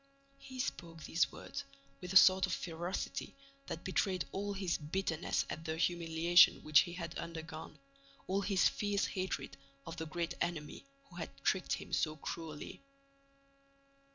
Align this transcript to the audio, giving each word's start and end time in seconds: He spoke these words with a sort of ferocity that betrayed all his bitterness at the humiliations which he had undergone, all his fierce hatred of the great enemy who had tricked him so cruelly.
He 0.39 0.59
spoke 0.59 1.03
these 1.03 1.31
words 1.31 1.63
with 2.01 2.11
a 2.11 2.17
sort 2.17 2.47
of 2.47 2.53
ferocity 2.53 3.35
that 3.67 3.83
betrayed 3.83 4.25
all 4.31 4.53
his 4.53 4.79
bitterness 4.79 5.45
at 5.47 5.63
the 5.63 5.77
humiliations 5.77 6.63
which 6.63 6.79
he 6.79 6.93
had 6.93 7.15
undergone, 7.19 7.77
all 8.25 8.41
his 8.41 8.67
fierce 8.67 9.05
hatred 9.05 9.55
of 9.85 9.97
the 9.97 10.07
great 10.07 10.33
enemy 10.41 10.87
who 11.03 11.17
had 11.17 11.29
tricked 11.43 11.73
him 11.73 11.93
so 11.93 12.15
cruelly. 12.15 12.81